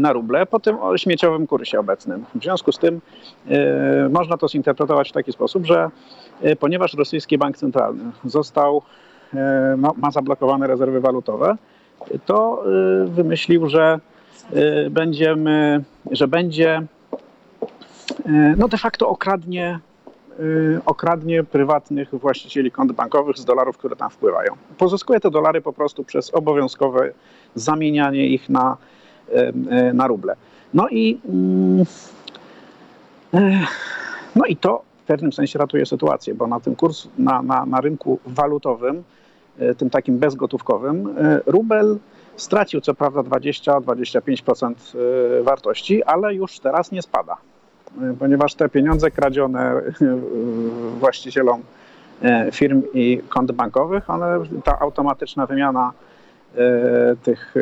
na 0.00 0.12
ruble 0.12 0.46
po 0.46 0.60
tym 0.60 0.76
śmieciowym 0.96 1.46
kursie 1.46 1.80
obecnym. 1.80 2.24
W 2.34 2.42
związku 2.42 2.72
z 2.72 2.78
tym 2.78 3.00
można 4.10 4.36
to 4.36 4.48
zinterpretować 4.48 5.10
w 5.10 5.12
taki 5.12 5.32
sposób, 5.32 5.66
że 5.66 5.90
ponieważ 6.60 6.94
rosyjski 6.94 7.38
bank 7.38 7.56
centralny 7.56 8.04
został, 8.24 8.82
ma, 9.76 10.10
zablokowane 10.10 10.66
rezerwy 10.66 11.00
walutowe, 11.00 11.56
to 12.26 12.64
wymyślił, 13.04 13.68
że 13.68 14.00
będziemy, 14.90 15.84
że 16.10 16.28
będzie 16.28 16.82
y, 18.26 18.54
no 18.56 18.68
de 18.68 18.78
facto 18.78 19.08
okradnie, 19.08 19.78
y, 20.40 20.80
okradnie 20.86 21.44
prywatnych 21.44 22.14
właścicieli 22.14 22.70
kont 22.70 22.92
bankowych 22.92 23.38
z 23.38 23.44
dolarów, 23.44 23.78
które 23.78 23.96
tam 23.96 24.10
wpływają. 24.10 24.52
Pozyskuje 24.78 25.20
te 25.20 25.30
dolary 25.30 25.60
po 25.60 25.72
prostu 25.72 26.04
przez 26.04 26.34
obowiązkowe 26.34 27.12
zamienianie 27.54 28.26
ich 28.26 28.48
na, 28.48 28.76
na 29.94 30.06
ruble. 30.06 30.36
No 30.74 30.88
i, 30.88 31.20
mm, 31.28 31.84
no 34.36 34.44
i 34.44 34.56
to 34.56 34.82
w 35.02 35.06
pewnym 35.06 35.32
sensie 35.32 35.58
ratuje 35.58 35.86
sytuację, 35.86 36.34
bo 36.34 36.46
na 36.46 36.60
tym 36.60 36.76
kurs, 36.76 37.08
na, 37.18 37.42
na, 37.42 37.66
na 37.66 37.80
rynku 37.80 38.18
walutowym, 38.26 39.02
tym 39.76 39.90
takim 39.90 40.18
bezgotówkowym, 40.18 41.14
rubel 41.46 41.98
Stracił 42.36 42.80
co 42.80 42.94
prawda 42.94 43.20
20-25% 43.20 44.74
y, 45.40 45.42
wartości, 45.42 46.04
ale 46.04 46.34
już 46.34 46.58
teraz 46.58 46.92
nie 46.92 47.02
spada, 47.02 47.36
y, 48.02 48.16
ponieważ 48.18 48.54
te 48.54 48.68
pieniądze 48.68 49.10
kradzione 49.10 49.76
y, 49.76 49.92
właścicielom 50.98 51.62
firm 52.52 52.82
i 52.94 53.20
kont 53.28 53.52
bankowych, 53.52 54.10
one, 54.10 54.38
ta 54.64 54.78
automatyczna 54.78 55.46
wymiana 55.46 55.92
tych 57.22 57.54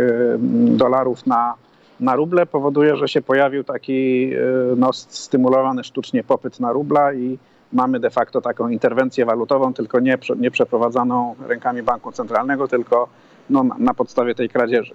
dolarów 0.52 1.26
na, 1.26 1.54
na 2.00 2.16
ruble 2.16 2.46
powoduje, 2.46 2.96
że 2.96 3.08
się 3.08 3.22
pojawił 3.22 3.64
taki 3.64 4.30
no, 4.76 4.92
stymulowany 4.92 5.84
sztucznie 5.84 6.24
popyt 6.24 6.60
na 6.60 6.72
rubla 6.72 7.12
i 7.12 7.38
mamy 7.72 8.00
de 8.00 8.10
facto 8.10 8.40
taką 8.40 8.68
interwencję 8.68 9.24
walutową, 9.24 9.74
tylko 9.74 10.00
nie, 10.00 10.18
nie 10.36 10.50
przeprowadzaną 10.50 11.34
rękami 11.48 11.82
banku 11.82 12.12
centralnego, 12.12 12.68
tylko 12.68 13.08
no, 13.50 13.64
na 13.78 13.94
podstawie 13.94 14.34
tej 14.34 14.48
kradzieży 14.48 14.94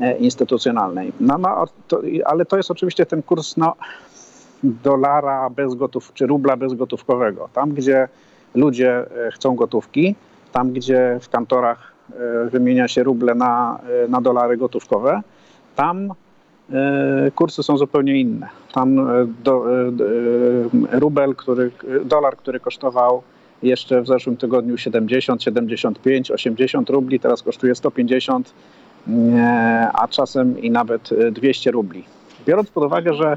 e, 0.00 0.16
instytucjonalnej. 0.16 1.12
No, 1.20 1.38
no, 1.38 1.64
to, 1.88 2.00
ale 2.24 2.44
to 2.44 2.56
jest 2.56 2.70
oczywiście 2.70 3.06
ten 3.06 3.22
kurs 3.22 3.56
no, 3.56 3.74
dolara 4.62 5.50
bez 5.50 5.74
gotów, 5.74 6.12
czy 6.14 6.26
rubla 6.26 6.56
bezgotówkowego. 6.56 7.48
Tam, 7.52 7.70
gdzie 7.70 8.08
ludzie 8.54 8.96
e, 9.26 9.30
chcą 9.30 9.54
gotówki, 9.54 10.14
tam, 10.52 10.72
gdzie 10.72 11.18
w 11.20 11.28
kantorach 11.28 11.92
e, 12.10 12.50
wymienia 12.50 12.88
się 12.88 13.02
ruble 13.02 13.34
na, 13.34 13.80
na 14.08 14.20
dolary 14.20 14.56
gotówkowe, 14.56 15.20
tam 15.76 16.14
kursy 17.34 17.62
są 17.62 17.76
zupełnie 17.76 18.20
inne. 18.20 18.48
Tam 18.72 19.08
do, 19.42 19.64
rubel, 20.92 21.34
który, 21.34 21.70
dolar, 22.04 22.36
który 22.36 22.60
kosztował 22.60 23.22
jeszcze 23.64 24.02
w 24.02 24.06
zeszłym 24.06 24.36
tygodniu 24.36 24.78
70, 24.78 25.42
75, 25.42 26.30
80 26.30 26.90
rubli, 26.90 27.20
teraz 27.20 27.42
kosztuje 27.42 27.74
150, 27.74 28.54
a 29.94 30.08
czasem 30.08 30.62
i 30.62 30.70
nawet 30.70 31.10
200 31.32 31.70
rubli. 31.70 32.04
Biorąc 32.46 32.70
pod 32.70 32.84
uwagę, 32.84 33.14
że 33.14 33.36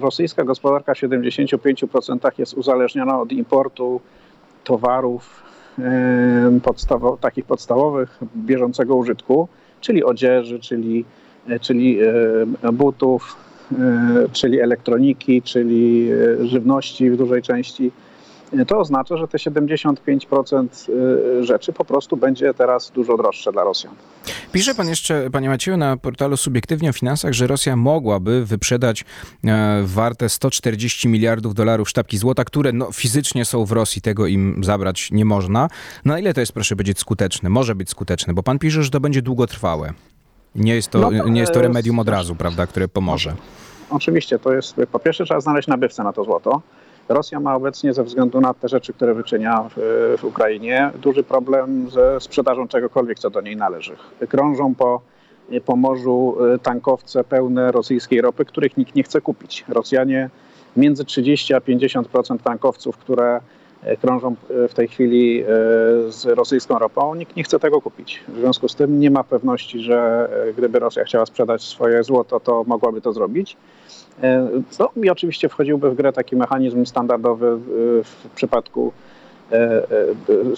rosyjska 0.00 0.44
gospodarka 0.44 0.94
w 0.94 0.98
75% 0.98 2.30
jest 2.38 2.54
uzależniona 2.54 3.20
od 3.20 3.32
importu 3.32 4.00
towarów 4.64 5.42
podstawo, 6.62 7.18
takich 7.20 7.44
podstawowych 7.44 8.18
bieżącego 8.36 8.96
użytku, 8.96 9.48
czyli 9.80 10.04
odzieży, 10.04 10.60
czyli, 10.60 11.04
czyli 11.60 11.98
butów, 12.72 13.36
czyli 14.32 14.60
elektroniki, 14.60 15.42
czyli 15.42 16.08
żywności 16.40 17.10
w 17.10 17.16
dużej 17.16 17.42
części, 17.42 17.90
to 18.66 18.78
oznacza, 18.78 19.16
że 19.16 19.28
te 19.28 19.38
75% 19.38 20.68
rzeczy 21.40 21.72
po 21.72 21.84
prostu 21.84 22.16
będzie 22.16 22.54
teraz 22.54 22.90
dużo 22.90 23.16
droższe 23.16 23.52
dla 23.52 23.64
Rosjan. 23.64 23.94
Pisze 24.52 24.74
pan 24.74 24.88
jeszcze, 24.88 25.30
panie 25.30 25.48
Macieju, 25.48 25.76
na 25.76 25.96
portalu 25.96 26.36
Subiektywnie 26.36 26.90
o 26.90 26.92
Finansach, 26.92 27.32
że 27.32 27.46
Rosja 27.46 27.76
mogłaby 27.76 28.44
wyprzedać 28.44 29.04
e, 29.44 29.82
warte 29.84 30.28
140 30.28 31.08
miliardów 31.08 31.54
dolarów 31.54 31.88
sztabki 31.88 32.18
złota, 32.18 32.44
które 32.44 32.72
no, 32.72 32.92
fizycznie 32.92 33.44
są 33.44 33.64
w 33.64 33.72
Rosji, 33.72 34.02
tego 34.02 34.26
im 34.26 34.64
zabrać 34.64 35.10
nie 35.10 35.24
można. 35.24 35.68
Na 36.04 36.18
ile 36.18 36.34
to 36.34 36.40
jest, 36.40 36.52
proszę 36.52 36.76
powiedzieć, 36.76 36.98
skuteczne? 36.98 37.50
Może 37.50 37.74
być 37.74 37.90
skuteczne, 37.90 38.34
bo 38.34 38.42
pan 38.42 38.58
pisze, 38.58 38.82
że 38.82 38.90
to 38.90 39.00
będzie 39.00 39.22
długotrwałe. 39.22 39.92
Nie 40.54 40.74
jest 40.74 40.88
to, 40.88 40.98
no 40.98 41.10
to 41.22 41.28
nie 41.28 41.40
jest 41.40 41.52
to 41.52 41.62
remedium 41.62 41.98
od 41.98 42.08
razu, 42.08 42.36
prawda, 42.36 42.66
które 42.66 42.88
pomoże. 42.88 43.34
Oczywiście, 43.90 44.38
to 44.38 44.52
jest, 44.52 44.76
po 44.92 44.98
pierwsze 44.98 45.24
trzeba 45.24 45.40
znaleźć 45.40 45.68
nabywcę 45.68 46.04
na 46.04 46.12
to 46.12 46.24
złoto. 46.24 46.62
Rosja 47.08 47.40
ma 47.40 47.54
obecnie 47.54 47.94
ze 47.94 48.04
względu 48.04 48.40
na 48.40 48.54
te 48.54 48.68
rzeczy, 48.68 48.92
które 48.92 49.14
wyczynia 49.14 49.68
w, 49.76 50.16
w 50.18 50.24
Ukrainie, 50.24 50.90
duży 51.02 51.22
problem 51.22 51.90
ze 51.90 52.20
sprzedażą 52.20 52.68
czegokolwiek, 52.68 53.18
co 53.18 53.30
do 53.30 53.40
niej 53.40 53.56
należy. 53.56 53.96
Krążą 54.28 54.74
po, 54.74 55.00
po 55.64 55.76
morzu 55.76 56.36
e, 56.54 56.58
tankowce 56.58 57.24
pełne 57.24 57.72
rosyjskiej 57.72 58.20
ropy, 58.20 58.44
których 58.44 58.76
nikt 58.76 58.94
nie 58.94 59.02
chce 59.02 59.20
kupić. 59.20 59.64
Rosjanie 59.68 60.30
między 60.76 61.04
30 61.04 61.54
a 61.54 61.58
50% 61.58 62.38
tankowców, 62.38 62.96
które 62.96 63.40
krążą 64.00 64.34
e, 64.50 64.68
w 64.68 64.74
tej 64.74 64.88
chwili 64.88 65.44
z 66.08 66.24
rosyjską 66.24 66.78
ropą, 66.78 67.14
nikt 67.14 67.36
nie 67.36 67.44
chce 67.44 67.58
tego 67.58 67.80
kupić. 67.80 68.20
W 68.28 68.38
związku 68.38 68.68
z 68.68 68.74
tym 68.74 69.00
nie 69.00 69.10
ma 69.10 69.24
pewności, 69.24 69.80
że 69.80 70.28
gdyby 70.58 70.78
Rosja 70.78 71.04
chciała 71.04 71.26
sprzedać 71.26 71.62
swoje 71.62 72.04
złoto, 72.04 72.40
to 72.40 72.64
mogłaby 72.66 73.00
to 73.00 73.12
zrobić. 73.12 73.56
E, 74.22 74.48
no 74.78 74.90
i 75.02 75.10
oczywiście 75.10 75.48
wchodziłby 75.48 75.90
w 75.90 75.94
grę 75.94 76.12
taki 76.12 76.36
mechanizm 76.36 76.86
standardowy 76.86 77.56
w 78.04 78.28
przypadku 78.34 78.92
e, 79.52 79.56
e, 79.56 79.84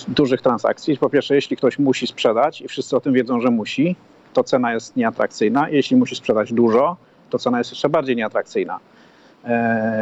dużych 0.09 0.43
transakcji. 0.43 0.99
Po 0.99 1.11
pierwsze, 1.11 1.35
jeśli 1.35 1.57
ktoś 1.57 1.79
musi 1.79 2.07
sprzedać 2.07 2.61
i 2.61 2.69
wszyscy 2.69 2.97
o 2.97 3.01
tym 3.01 3.13
wiedzą, 3.13 3.41
że 3.41 3.51
musi, 3.51 3.97
to 4.33 4.45
cena 4.45 4.75
jest 4.75 4.97
nieatrakcyjna. 4.97 5.69
Jeśli 5.69 5.97
musi 5.97 6.17
sprzedać 6.17 6.53
dużo, 6.53 6.97
to 7.31 7.39
cena 7.39 7.59
jest 7.59 7.71
jeszcze 7.71 7.89
bardziej 7.89 8.17
nieatrakcyjna. 8.17 8.81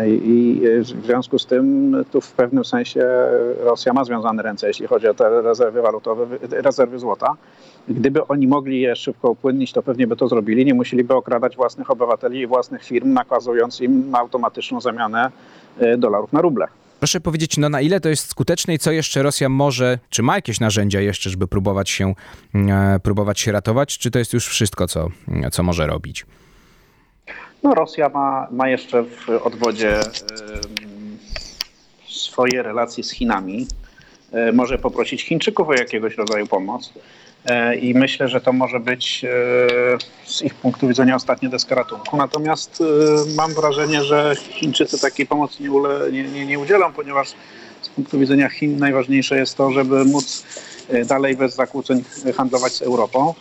I 0.06 0.60
w 0.80 1.06
związku 1.06 1.38
z 1.38 1.46
tym 1.46 1.96
tu 2.10 2.20
w 2.20 2.32
pewnym 2.32 2.64
sensie 2.64 3.06
Rosja 3.60 3.92
ma 3.92 4.04
związane 4.04 4.42
ręce, 4.42 4.68
jeśli 4.68 4.86
chodzi 4.86 5.08
o 5.08 5.14
te 5.14 5.42
rezerwy 5.42 5.82
walutowe, 5.82 6.26
rezerwy 6.50 6.98
złota. 6.98 7.36
Gdyby 7.88 8.26
oni 8.26 8.46
mogli 8.46 8.80
je 8.80 8.96
szybko 8.96 9.30
upłynnić, 9.30 9.72
to 9.72 9.82
pewnie 9.82 10.06
by 10.06 10.16
to 10.16 10.28
zrobili. 10.28 10.64
Nie 10.64 10.74
musieliby 10.74 11.14
okradać 11.14 11.56
własnych 11.56 11.90
obywateli 11.90 12.40
i 12.40 12.46
własnych 12.46 12.84
firm, 12.84 13.12
nakazując 13.12 13.80
im 13.80 14.14
automatyczną 14.14 14.80
zamianę 14.80 15.30
e, 15.78 15.96
dolarów 15.96 16.32
na 16.32 16.40
ruble. 16.40 16.66
Proszę 16.98 17.20
powiedzieć, 17.20 17.58
no 17.58 17.68
na 17.68 17.80
ile 17.80 18.00
to 18.00 18.08
jest 18.08 18.30
skuteczne 18.30 18.74
i 18.74 18.78
co 18.78 18.92
jeszcze 18.92 19.22
Rosja 19.22 19.48
może, 19.48 19.98
czy 20.10 20.22
ma 20.22 20.34
jakieś 20.34 20.60
narzędzia 20.60 21.00
jeszcze, 21.00 21.30
żeby 21.30 21.48
próbować 21.48 21.90
się, 21.90 22.14
e, 22.54 23.00
próbować 23.02 23.40
się 23.40 23.52
ratować, 23.52 23.98
czy 23.98 24.10
to 24.10 24.18
jest 24.18 24.32
już 24.32 24.46
wszystko, 24.46 24.88
co, 24.88 25.08
co 25.52 25.62
może 25.62 25.86
robić? 25.86 26.26
No 27.64 27.75
Rosja 27.75 28.09
ma, 28.09 28.49
ma 28.50 28.68
jeszcze 28.68 29.02
w 29.02 29.28
odwodzie 29.42 30.00
swoje 32.09 32.62
relacje 32.62 33.04
z 33.04 33.11
Chinami. 33.11 33.66
Y, 34.49 34.52
może 34.52 34.78
poprosić 34.78 35.25
Chińczyków 35.25 35.68
o 35.68 35.75
jakiegoś 35.75 36.16
rodzaju 36.16 36.47
pomoc. 36.47 36.92
E, 37.47 37.76
i 37.76 37.94
myślę, 37.94 38.28
że 38.28 38.40
to 38.40 38.52
może 38.52 38.80
być 38.80 39.25
e, 39.25 39.28
z 40.26 40.42
ich 40.42 40.54
punktu 40.54 40.88
widzenia 40.88 41.16
ostatnie 41.16 41.49
deska 41.49 41.75
ratunku. 41.75 42.16
Natomiast 42.16 42.80
e, 42.80 42.85
mam 43.37 43.54
wrażenie, 43.54 44.04
że 44.04 44.35
Chińczycy 44.37 45.00
takiej 45.00 45.26
pomocy 45.26 45.62
nie, 45.62 45.73
ule, 45.73 46.12
nie, 46.12 46.23
nie, 46.23 46.47
nie 46.47 46.59
udzielą, 46.59 46.92
ponieważ 46.92 47.28
z 47.83 47.88
punktu 47.88 48.18
widzenia 48.18 48.49
Chin 48.49 48.78
najważniejsze 48.78 49.38
jest 49.38 49.56
to, 49.56 49.71
żeby 49.71 50.04
móc 50.04 50.44
dalej 51.06 51.37
bez 51.37 51.54
zakłóceń 51.54 52.04
handlować 52.37 52.73
z 52.73 52.83
Europą, 52.83 53.35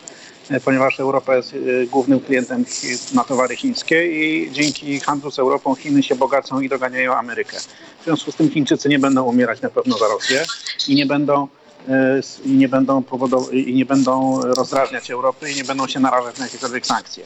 ponieważ 0.66 1.00
Europa 1.00 1.36
jest 1.36 1.56
głównym 1.92 2.20
klientem 2.20 2.66
na 3.14 3.24
towary 3.24 3.56
chińskie 3.56 4.08
i 4.08 4.52
dzięki 4.52 5.00
handlu 5.00 5.32
z 5.32 5.40
Europą 5.40 5.76
Chiny 5.76 6.04
się 6.04 6.16
bogacą 6.16 6.62
i 6.62 6.70
doganiają 6.70 7.16
Amerykę. 7.16 7.58
W 8.02 8.04
związku 8.04 8.32
z 8.32 8.36
tym 8.36 8.52
Chińczycy 8.52 8.90
nie 8.90 9.00
będą 9.00 9.24
umierać 9.24 9.62
na 9.62 9.70
pewno 9.70 9.98
za 9.98 10.08
Rosję 10.08 10.46
i 10.88 10.96
nie 10.96 11.06
będą 11.06 11.48
E, 11.90 12.22
i 12.46 12.52
nie 12.52 12.70
będą, 12.70 13.02
powodow- 13.02 13.54
i 13.54 13.74
nie 13.74 13.86
będą 13.86 14.42
rozdrażniać 14.42 15.12
Europy 15.12 15.52
i 15.52 15.56
nie 15.56 15.64
będą 15.64 15.88
się 15.88 16.00
narażać 16.00 16.38
na 16.38 16.46
jakiekolwiek 16.46 16.86
sankcje. 16.86 17.24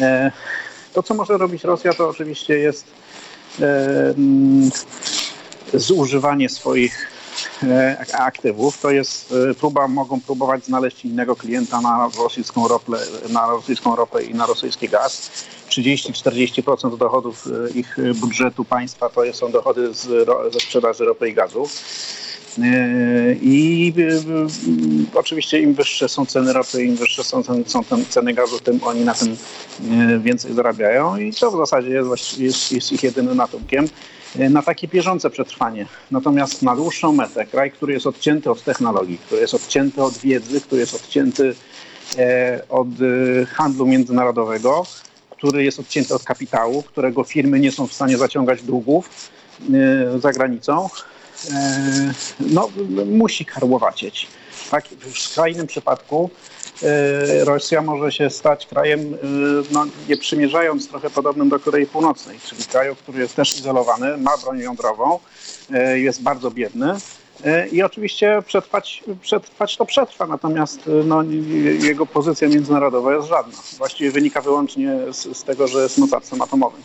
E, 0.00 0.32
to, 0.92 1.02
co 1.02 1.14
może 1.14 1.38
robić 1.38 1.64
Rosja, 1.64 1.92
to 1.92 2.08
oczywiście 2.08 2.58
jest 2.58 2.86
e, 3.60 4.14
zużywanie 5.74 6.48
swoich 6.48 7.08
aktywów. 8.12 8.80
To 8.80 8.90
jest 8.90 9.34
próba, 9.58 9.88
mogą 9.88 10.20
próbować 10.20 10.64
znaleźć 10.64 11.04
innego 11.04 11.36
klienta 11.36 11.80
na 11.80 12.10
rosyjską 12.18 12.68
ropę, 12.68 12.92
na 13.28 13.46
rosyjską 13.46 13.96
ropę 13.96 14.24
i 14.24 14.34
na 14.34 14.46
rosyjski 14.46 14.88
gaz. 14.88 15.30
30-40% 15.68 16.98
dochodów 16.98 17.48
ich 17.74 17.96
budżetu 18.14 18.64
państwa 18.64 19.08
to 19.08 19.32
są 19.32 19.52
dochody 19.52 19.94
z, 19.94 20.28
ze 20.52 20.60
sprzedaży 20.60 21.04
ropy 21.04 21.28
i 21.28 21.34
gazu. 21.34 21.68
E, 22.62 23.34
I 23.42 23.92
e, 23.98 24.02
e, 24.02 25.18
oczywiście 25.18 25.60
im 25.60 25.74
wyższe 25.74 26.08
są 26.08 26.26
ceny 26.26 26.52
ropy, 26.52 26.84
im 26.84 26.96
wyższe 26.96 27.24
są 27.24 27.42
ceny, 27.42 27.64
są 27.66 27.84
ceny 28.08 28.34
gazu, 28.34 28.60
tym 28.60 28.80
oni 28.82 29.04
na 29.04 29.14
tym 29.14 29.36
więcej 30.20 30.54
zarabiają 30.54 31.16
i 31.16 31.32
to 31.32 31.50
w 31.50 31.56
zasadzie 31.56 31.88
jest, 31.88 32.38
jest, 32.38 32.72
jest 32.72 32.92
ich 32.92 33.02
jedynym 33.02 33.40
ratunkiem 33.40 33.88
na 34.50 34.62
takie 34.62 34.88
bieżące 34.88 35.30
przetrwanie. 35.30 35.86
Natomiast 36.10 36.62
na 36.62 36.76
dłuższą 36.76 37.12
metę 37.12 37.46
kraj, 37.46 37.70
który 37.70 37.92
jest 37.92 38.06
odcięty 38.06 38.50
od 38.50 38.62
technologii, 38.62 39.18
który 39.18 39.40
jest 39.40 39.54
odcięty 39.54 40.02
od 40.02 40.18
wiedzy, 40.18 40.60
który 40.60 40.80
jest 40.80 40.94
odcięty 40.94 41.54
od 42.68 42.88
handlu 43.48 43.86
międzynarodowego, 43.86 44.86
który 45.30 45.64
jest 45.64 45.80
odcięty 45.80 46.14
od 46.14 46.24
kapitału, 46.24 46.82
którego 46.82 47.24
firmy 47.24 47.60
nie 47.60 47.72
są 47.72 47.86
w 47.86 47.92
stanie 47.92 48.18
zaciągać 48.18 48.62
długów 48.62 49.30
za 50.18 50.32
granicą, 50.32 50.88
E, 51.52 52.12
no, 52.40 52.70
musi 53.06 53.44
karłowacieć. 53.44 54.26
Tak, 54.70 54.84
w 54.88 55.18
skrajnym 55.18 55.66
przypadku 55.66 56.30
e, 56.63 56.63
Rosja 57.44 57.82
może 57.82 58.12
się 58.12 58.30
stać 58.30 58.66
krajem, 58.66 59.00
e, 59.00 59.16
no, 59.70 59.86
nie 60.08 60.16
przymierzając 60.16 60.88
trochę 60.88 61.10
podobnym 61.10 61.48
do 61.48 61.60
Korei 61.60 61.86
Północnej, 61.86 62.38
czyli 62.48 62.64
kraju, 62.64 62.94
który 62.94 63.20
jest 63.20 63.36
też 63.36 63.58
izolowany, 63.58 64.16
ma 64.16 64.36
broń 64.36 64.58
jądrową, 64.58 65.18
jest 65.94 66.22
bardzo 66.22 66.50
biedny. 66.50 66.94
I 67.72 67.82
oczywiście 67.82 68.42
przetrwać, 68.46 69.04
przetrwać 69.22 69.76
to 69.76 69.86
przetrwa, 69.86 70.26
natomiast 70.26 70.80
no, 71.04 71.22
jego 71.80 72.06
pozycja 72.06 72.48
międzynarodowa 72.48 73.14
jest 73.14 73.28
żadna. 73.28 73.58
Właściwie 73.78 74.10
wynika 74.10 74.40
wyłącznie 74.40 74.98
z, 75.10 75.36
z 75.36 75.44
tego, 75.44 75.68
że 75.68 75.82
jest 75.82 75.98
mocarstwem 75.98 76.42
atomowym. 76.42 76.80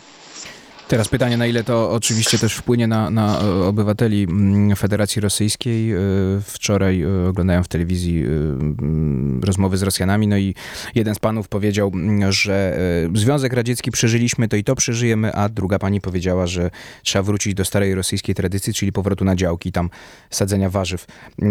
Teraz 0.90 1.08
pytanie, 1.08 1.36
na 1.36 1.46
ile 1.46 1.64
to 1.64 1.90
oczywiście 1.90 2.38
też 2.38 2.54
wpłynie 2.54 2.86
na, 2.86 3.10
na 3.10 3.38
obywateli 3.66 4.22
mm, 4.22 4.76
Federacji 4.76 5.20
Rosyjskiej. 5.20 5.92
E, 5.92 5.98
wczoraj 6.44 7.02
e, 7.02 7.28
oglądałem 7.28 7.64
w 7.64 7.68
telewizji 7.68 8.24
e, 8.24 8.26
mm, 8.26 9.40
rozmowy 9.44 9.76
z 9.76 9.82
Rosjanami, 9.82 10.28
no 10.28 10.38
i 10.38 10.54
jeden 10.94 11.14
z 11.14 11.18
panów 11.18 11.48
powiedział, 11.48 11.90
mm, 11.94 12.32
że 12.32 12.78
Związek 13.14 13.52
Radziecki 13.52 13.90
przeżyliśmy, 13.90 14.48
to 14.48 14.56
i 14.56 14.64
to 14.64 14.74
przeżyjemy, 14.74 15.32
a 15.32 15.48
druga 15.48 15.78
pani 15.78 16.00
powiedziała, 16.00 16.46
że 16.46 16.70
trzeba 17.02 17.22
wrócić 17.22 17.54
do 17.54 17.64
starej 17.64 17.94
rosyjskiej 17.94 18.34
tradycji, 18.34 18.74
czyli 18.74 18.92
powrotu 18.92 19.24
na 19.24 19.36
działki, 19.36 19.72
tam 19.72 19.90
sadzenia 20.30 20.70
warzyw. 20.70 21.06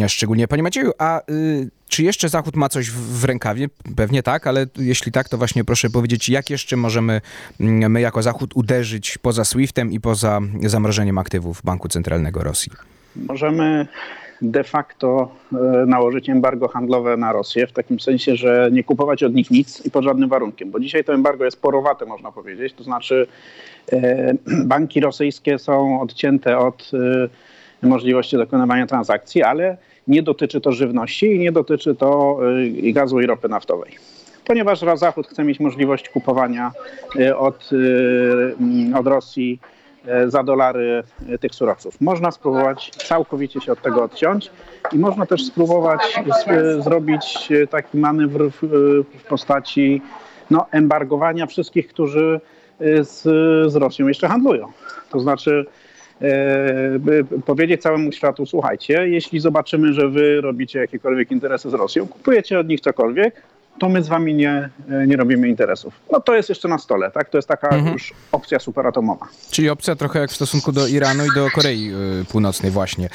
Szczególnie, 0.08 0.48
panie 0.48 0.64
Macieju, 0.64 0.92
a 0.98 1.22
y, 1.32 1.70
czy 1.90 2.04
jeszcze 2.04 2.30
Zachód 2.30 2.56
ma 2.56 2.70
coś 2.70 2.92
w 2.92 3.26
rękawie? 3.26 3.68
Pewnie 3.96 4.24
tak, 4.24 4.48
ale 4.48 4.66
jeśli 4.78 5.12
tak, 5.12 5.30
to 5.30 5.38
właśnie 5.38 5.64
proszę 5.64 5.90
powiedzieć, 5.90 6.30
jak 6.30 6.50
jeszcze 6.50 6.76
możemy 6.76 7.22
mm, 7.60 7.92
my 7.92 8.02
jako 8.02 8.22
Zachód 8.22 8.52
uderzyć 8.56 9.18
poza 9.18 9.46
SWIFT-em 9.46 9.92
i 9.92 10.00
poza 10.00 10.40
zamrożeniem 10.66 11.18
aktywów 11.18 11.62
Banku 11.64 11.88
Centralnego 11.88 12.44
Rosji? 12.44 12.72
Możemy 13.16 13.88
de 14.42 14.64
facto 14.64 15.32
e, 15.54 15.58
nałożyć 15.86 16.30
embargo 16.30 16.68
handlowe 16.68 17.18
na 17.18 17.34
Rosję, 17.34 17.68
w 17.68 17.72
takim 17.72 18.00
sensie, 18.00 18.36
że 18.36 18.70
nie 18.72 18.84
kupować 18.84 19.24
od 19.24 19.34
nich 19.34 19.52
nic 19.52 19.86
i 19.86 19.92
pod 19.92 20.04
żadnym 20.04 20.30
warunkiem, 20.30 20.72
bo 20.72 20.80
dzisiaj 20.80 21.04
to 21.04 21.14
embargo 21.14 21.46
jest 21.46 21.62
porowate, 21.62 22.06
można 22.06 22.32
powiedzieć, 22.32 22.74
to 22.74 22.84
znaczy 22.84 23.28
e, 23.94 24.34
banki 24.74 25.00
rosyjskie 25.00 25.60
są 25.60 26.02
odcięte 26.02 26.58
od 26.58 26.92
możliwości 27.82 28.38
dokonywania 28.38 28.88
transakcji, 28.88 29.44
ale 29.44 29.78
nie 30.10 30.24
dotyczy 30.24 30.62
to 30.62 30.72
żywności 30.72 31.26
i 31.36 31.40
nie 31.40 31.52
dotyczy 31.52 31.96
to 31.96 32.40
y, 32.88 32.92
gazu 32.94 33.20
i 33.20 33.26
ropy 33.26 33.50
naftowej. 33.50 33.92
Ponieważ 34.46 34.80
Zachód 34.96 35.28
chce 35.28 35.44
mieć 35.44 35.60
możliwość 35.60 36.10
kupowania 36.10 36.72
y, 37.16 37.38
od, 37.38 37.74
y, 37.74 38.56
mm, 38.60 38.96
od 38.96 39.08
Rosji 39.08 39.60
za 40.28 40.44
dolary 40.44 41.04
tych 41.40 41.56
surowców. 41.56 42.02
Można 42.02 42.32
spróbować 42.32 42.90
całkowicie 42.90 43.62
się 43.62 43.72
od 43.72 43.82
tego 43.82 44.04
odciąć 44.04 44.52
i 44.92 44.98
można 44.98 45.26
też 45.26 45.46
spróbować 45.46 46.20
y, 46.78 46.82
zrobić 46.82 47.50
taki 47.70 47.98
manewr 47.98 48.52
w, 48.52 48.62
w 49.20 49.24
postaci 49.30 50.02
no, 50.50 50.66
embargowania 50.72 51.46
wszystkich, 51.46 51.88
którzy 51.88 52.42
z, 53.02 53.22
z 53.72 53.76
Rosją 53.76 54.08
jeszcze 54.08 54.28
handlują. 54.28 54.68
To 55.10 55.20
znaczy 55.20 55.66
powiedzieć 57.46 57.82
całemu 57.82 58.12
światu, 58.12 58.46
słuchajcie, 58.46 59.08
jeśli 59.08 59.40
zobaczymy, 59.40 59.94
że 59.94 60.10
wy 60.10 60.42
robicie 60.42 60.80
jakiekolwiek 60.80 61.32
interesy 61.32 61.70
z 61.70 61.74
Rosją, 61.74 62.08
kupujecie 62.08 62.60
od 62.60 62.68
nich 62.68 62.80
cokolwiek, 62.80 63.42
to 63.80 63.90
my 63.90 64.04
z 64.04 64.08
wami 64.08 64.36
nie, 64.36 64.70
e, 64.90 65.08
nie 65.08 65.18
robimy 65.18 65.50
interesów. 65.50 65.94
No 66.12 66.22
to 66.22 66.36
jest 66.36 66.50
jeszcze 66.50 66.68
na 66.68 66.78
stole, 66.78 67.12
tak? 67.12 67.30
To 67.30 67.38
jest 67.38 67.48
taka 67.48 67.78
już 67.78 68.14
opcja 68.32 68.60
superatomowa. 68.60 69.28
Czyli 69.52 69.70
opcja 69.70 69.96
trochę 69.96 70.20
jak 70.20 70.32
w 70.32 70.36
stosunku 70.36 70.72
do 70.72 70.88
Iranu 70.88 71.26
i 71.26 71.36
do 71.36 71.48
Korei 71.56 71.92
y, 72.22 72.26
Północnej 72.26 72.72
właśnie. 72.72 73.10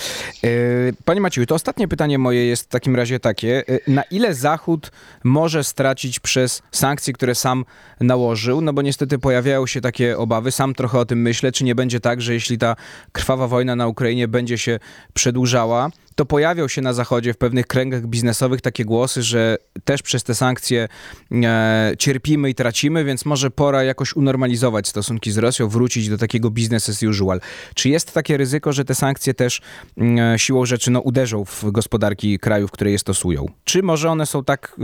Y, 0.45 0.95
Panie 1.05 1.21
Macieju, 1.21 1.47
to 1.47 1.55
ostatnie 1.55 1.89
pytanie 1.89 2.19
moje 2.19 2.47
jest 2.47 2.65
w 2.65 2.69
takim 2.69 2.97
razie 2.97 3.21
takie. 3.21 3.65
Na 3.89 4.03
ile 4.03 4.35
Zachód 4.35 4.91
może 5.25 5.65
stracić 5.65 6.21
przez 6.21 6.63
sankcje, 6.71 7.13
które 7.13 7.35
sam 7.35 7.65
nałożył? 8.01 8.61
No 8.61 8.73
bo 8.73 8.83
niestety 8.83 9.19
pojawiają 9.19 9.67
się 9.67 9.81
takie 9.81 10.19
obawy, 10.19 10.51
sam 10.51 10.75
trochę 10.75 10.99
o 10.99 11.05
tym 11.05 11.23
myślę, 11.23 11.53
czy 11.53 11.65
nie 11.65 11.75
będzie 11.75 12.01
tak, 12.01 12.23
że 12.23 12.35
jeśli 12.35 12.59
ta 12.59 12.77
krwawa 13.13 13.49
wojna 13.49 13.77
na 13.77 13.87
Ukrainie 13.87 14.29
będzie 14.29 14.59
się 14.59 14.79
przedłużała, 15.15 15.91
to 16.15 16.27
pojawią 16.27 16.69
się 16.69 16.83
na 16.83 16.93
Zachodzie 16.93 17.35
w 17.35 17.37
pewnych 17.37 17.67
kręgach 17.67 18.07
biznesowych 18.07 18.61
takie 18.61 18.85
głosy, 18.85 19.23
że 19.23 19.57
też 19.85 20.03
przez 20.03 20.25
te 20.25 20.35
sankcje 20.35 20.89
e, 21.33 21.93
cierpimy 21.99 22.51
i 22.51 22.55
tracimy, 22.55 23.05
więc 23.05 23.25
może 23.25 23.51
pora 23.51 23.85
jakoś 23.85 24.17
unormalizować 24.17 24.89
stosunki 24.89 25.33
z 25.33 25.39
Rosją, 25.39 25.69
wrócić 25.69 26.09
do 26.09 26.19
takiego 26.19 26.51
business 26.51 26.89
as 26.89 27.03
usual. 27.03 27.41
Czy 27.75 27.89
jest 27.89 28.13
takie 28.13 28.37
ryzyko, 28.37 28.73
że 28.73 28.85
te 28.85 28.95
sankcje 28.95 29.35
też 29.35 29.61
mm, 29.97 30.39
siłą 30.39 30.67
rzeczy 30.67 30.91
no, 30.91 31.01
uderzą 31.01 31.45
w 31.45 31.65
gospodarki 31.65 32.39
krajów, 32.39 32.71
które 32.71 32.91
je 32.91 32.99
stosują? 32.99 33.47
Czy 33.65 33.83
może 33.83 34.11
one 34.11 34.27
są 34.27 34.45
tak, 34.45 34.77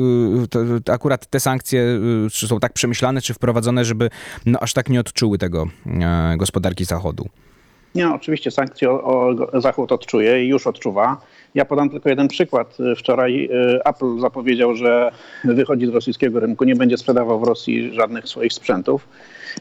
y, 0.44 0.48
to 0.48 0.92
akurat 0.92 1.26
te 1.26 1.40
sankcje 1.40 1.82
y, 2.26 2.30
czy 2.30 2.48
są 2.48 2.60
tak 2.60 2.72
przemyślane, 2.72 3.20
czy 3.20 3.34
wprowadzone, 3.34 3.84
żeby 3.84 4.10
no, 4.46 4.58
aż 4.60 4.72
tak 4.72 4.88
nie 4.88 5.00
odczuły 5.00 5.38
tego 5.38 5.68
e, 5.86 6.36
gospodarki 6.36 6.84
Zachodu? 6.84 7.28
Nie, 7.94 8.04
no, 8.04 8.14
oczywiście 8.14 8.50
sankcje 8.50 8.90
o, 8.90 9.28
o 9.52 9.60
Zachód 9.60 9.92
odczuje 9.92 10.44
i 10.44 10.48
już 10.48 10.66
odczuwa. 10.66 11.20
Ja 11.54 11.64
podam 11.64 11.90
tylko 11.90 12.08
jeden 12.08 12.28
przykład. 12.28 12.78
Wczoraj 12.96 13.44
y, 13.44 13.84
Apple 13.84 14.20
zapowiedział, 14.20 14.74
że 14.74 15.10
wychodzi 15.44 15.86
z 15.86 15.88
rosyjskiego 15.88 16.40
rynku, 16.40 16.64
nie 16.64 16.76
będzie 16.76 16.98
sprzedawał 16.98 17.40
w 17.40 17.42
Rosji 17.42 17.94
żadnych 17.94 18.28
swoich 18.28 18.52
sprzętów. 18.52 19.08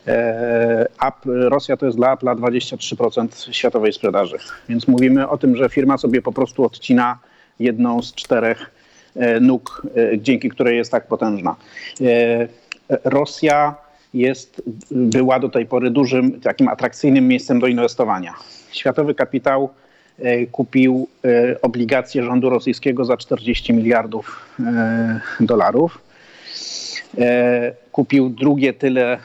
E, 0.07 0.87
Apple, 1.07 1.49
Rosja 1.49 1.77
to 1.77 1.85
jest 1.85 1.97
dla 1.97 2.15
Apple'a 2.15 2.35
23% 2.35 3.51
światowej 3.51 3.93
sprzedaży. 3.93 4.37
Więc 4.69 4.87
mówimy 4.87 5.29
o 5.29 5.37
tym, 5.37 5.55
że 5.55 5.69
firma 5.69 5.97
sobie 5.97 6.21
po 6.21 6.31
prostu 6.31 6.65
odcina 6.65 7.19
jedną 7.59 8.01
z 8.01 8.13
czterech 8.13 8.71
e, 9.15 9.39
nóg, 9.39 9.87
e, 9.95 10.17
dzięki 10.19 10.49
której 10.49 10.77
jest 10.77 10.91
tak 10.91 11.07
potężna. 11.07 11.55
Rosja 13.03 13.75
jest, 14.13 14.61
była 14.91 15.39
do 15.39 15.49
tej 15.49 15.65
pory 15.65 15.91
dużym, 15.91 16.41
takim 16.41 16.67
atrakcyjnym 16.67 17.27
miejscem 17.27 17.59
do 17.59 17.67
inwestowania. 17.67 18.33
Światowy 18.71 19.15
kapitał 19.15 19.69
e, 20.19 20.45
kupił 20.45 21.07
e, 21.25 21.61
obligacje 21.61 22.23
rządu 22.23 22.49
rosyjskiego 22.49 23.05
za 23.05 23.17
40 23.17 23.73
miliardów 23.73 24.55
e, 24.59 25.21
dolarów. 25.39 26.01
Kupił 27.91 28.29
drugie 28.29 28.73
tyle 28.73 29.17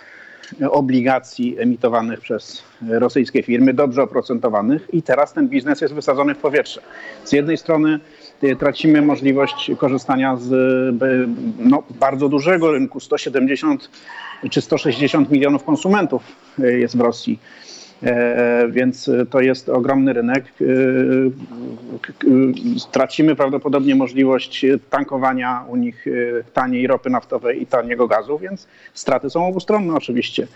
obligacji 0.71 1.57
emitowanych 1.59 2.21
przez 2.21 2.63
rosyjskie 2.89 3.43
firmy, 3.43 3.75
dobrze 3.75 4.03
oprocentowanych 4.03 4.89
i 4.93 5.03
teraz 5.03 5.33
ten 5.33 5.49
biznes 5.49 5.81
jest 5.81 5.95
wysadzony 5.95 6.35
w 6.35 6.39
powietrze. 6.39 6.81
Z 7.25 7.33
jednej 7.33 7.57
strony 7.57 8.01
tracimy 8.59 9.03
możliwość 9.03 9.71
korzystania 9.79 10.37
z 10.37 10.53
e, 10.53 11.33
no, 11.59 11.83
bardzo 11.91 12.29
dużego 12.29 12.73
rynku, 12.73 13.01
170 13.01 13.91
czy 14.51 14.61
160 14.61 15.31
milionów 15.31 15.65
konsumentów 15.65 16.23
e, 16.59 16.73
jest 16.73 16.97
w 16.97 17.01
Rosji. 17.01 17.39
E, 18.03 18.69
Więc 18.71 19.11
to 19.31 19.41
jest 19.41 19.69
ogromny 19.69 20.13
rynek. 20.13 20.45
Stracimy 22.79 23.37
prawdopodobnie 23.37 23.95
możliwość 23.95 24.67
tankowania 24.91 25.65
u 25.69 25.77
nich 25.77 26.07
taniej 26.53 26.87
ropy 26.87 27.11
naftowej 27.11 27.63
i 27.63 27.67
taniego 27.67 28.09
gazu, 28.09 28.39
więc 28.39 28.67
straty 28.95 29.31
są 29.31 29.47
obustronne 29.47 29.95
oczywiście. 29.95 30.47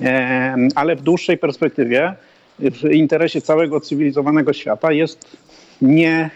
E, 0.00 0.56
Ale 0.74 0.96
w 0.96 1.02
dłuższej 1.02 1.38
perspektywie 1.38 2.14
w 2.58 2.84
interesie 2.84 3.40
całego 3.40 3.80
cywilizowanego 3.80 4.52
świata 4.52 4.92
jest 4.92 5.36
nie, 5.82 6.30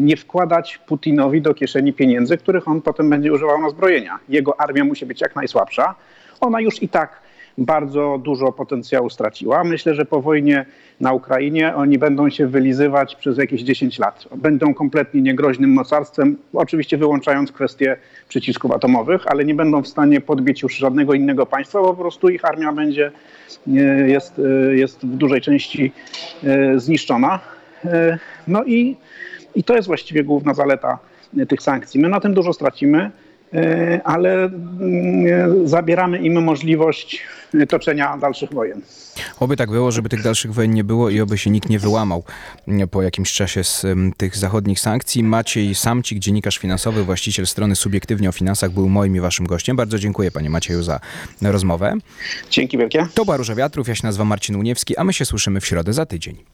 nie 0.00 0.16
wkładać 0.16 0.78
Putinowi 0.86 1.42
do 1.42 1.54
kieszeni 1.54 1.92
pieniędzy, 1.92 2.36
których 2.36 2.68
on 2.68 2.82
potem 2.82 3.10
będzie 3.10 3.32
używał 3.32 3.60
na 3.60 3.70
zbrojenia. 3.70 4.18
Jego 4.28 4.60
armia 4.60 4.84
musi 4.84 5.06
być 5.06 5.20
jak 5.20 5.36
najsłabsza. 5.36 5.94
Ona 6.40 6.60
już 6.60 6.82
i 6.82 6.88
tak 6.88 7.20
bardzo 7.58 8.20
dużo 8.24 8.52
potencjału 8.52 9.10
straciła. 9.10 9.64
Myślę, 9.64 9.94
że 9.94 10.04
po 10.04 10.20
wojnie 10.20 10.66
na 11.00 11.12
Ukrainie 11.12 11.74
oni 11.74 11.98
będą 11.98 12.30
się 12.30 12.46
wylizywać 12.46 13.16
przez 13.16 13.38
jakieś 13.38 13.62
10 13.62 13.98
lat. 13.98 14.28
Będą 14.36 14.74
kompletnie 14.74 15.22
niegroźnym 15.22 15.72
mocarstwem, 15.72 16.36
oczywiście 16.52 16.98
wyłączając 16.98 17.52
kwestię 17.52 17.96
przycisków 18.28 18.72
atomowych, 18.72 19.26
ale 19.26 19.44
nie 19.44 19.54
będą 19.54 19.82
w 19.82 19.88
stanie 19.88 20.20
podbić 20.20 20.62
już 20.62 20.76
żadnego 20.76 21.14
innego 21.14 21.46
państwa, 21.46 21.80
bo 21.80 21.94
po 21.94 22.00
prostu 22.00 22.28
ich 22.28 22.44
armia 22.44 22.72
będzie, 22.72 23.10
e, 23.68 23.70
jest, 24.08 24.38
e, 24.38 24.76
jest 24.76 25.06
w 25.06 25.16
dużej 25.16 25.40
części 25.40 25.92
zniszczona. 26.76 27.40
No 28.48 28.64
i, 28.64 28.96
i 29.54 29.64
to 29.64 29.76
jest 29.76 29.88
właściwie 29.88 30.24
główna 30.24 30.54
zaleta 30.54 30.98
e, 31.38 31.46
tych 31.46 31.62
sankcji. 31.62 32.00
My 32.00 32.08
na 32.08 32.20
tym 32.20 32.34
dużo 32.34 32.52
stracimy, 32.52 33.10
e, 33.54 34.00
ale 34.04 34.44
mm, 34.44 35.68
zabieramy 35.68 36.18
im 36.18 36.42
możliwość 36.42 37.22
e, 37.54 37.66
toczenia 37.66 38.16
dalszych 38.16 38.52
wojen. 38.52 38.82
Oby 39.40 39.56
tak 39.56 39.70
było, 39.70 39.92
żeby 39.92 40.08
tych 40.08 40.22
dalszych 40.22 40.54
wojen 40.54 40.70
nie 40.70 40.84
było 40.84 41.10
i 41.10 41.20
oby 41.20 41.38
się 41.38 41.50
nikt 41.50 41.68
nie 41.68 41.78
wyłamał 41.78 42.24
mm, 42.68 42.88
po 42.88 43.02
jakimś 43.02 43.32
czasie 43.32 43.64
z 43.64 43.84
em, 43.84 44.12
tych 44.16 44.36
zachodnich 44.36 44.80
sankcji. 44.80 45.22
Maciej 45.24 45.74
Samcik, 45.74 46.18
dziennikarz 46.18 46.58
finansowy, 46.58 47.04
właściciel 47.04 47.46
strony 47.46 47.76
Subiektywnie 47.76 48.28
o 48.28 48.32
Finansach, 48.32 48.70
był 48.70 48.88
moim 48.88 49.16
i 49.16 49.20
waszym 49.20 49.46
gościem. 49.46 49.76
Bardzo 49.76 49.98
dziękuję 49.98 50.30
panie 50.30 50.50
Macieju 50.50 50.82
za 50.82 51.00
rozmowę. 51.42 51.94
Dzięki 52.50 52.78
wielkie. 52.78 53.06
To 53.14 53.24
była 53.24 53.36
Róża 53.36 53.54
Wiatrów, 53.54 53.88
ja 53.88 53.94
się 53.94 54.06
nazywam 54.06 54.28
Marcin 54.28 54.56
Uniewski, 54.56 54.96
a 54.96 55.04
my 55.04 55.12
się 55.12 55.24
słyszymy 55.24 55.60
w 55.60 55.66
środę 55.66 55.92
za 55.92 56.06
tydzień. 56.06 56.44